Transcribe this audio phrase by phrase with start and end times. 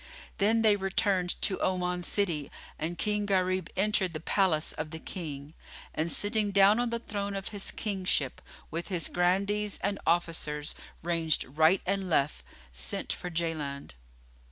[0.39, 5.53] Then they returned to Oman city, and King Gharib entered the palace of the King
[5.93, 8.41] and, sitting down on the throne of his kingship,
[8.71, 13.91] with his Grandees and Officers ranged right and left, sent for Jaland.